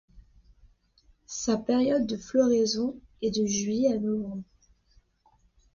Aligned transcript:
Sa 1.27 1.57
période 1.57 2.07
de 2.07 2.17
floraison 2.17 2.99
est 3.21 3.29
de 3.39 3.45
juillet 3.45 3.93
à 3.93 3.99
novembre. 3.99 4.41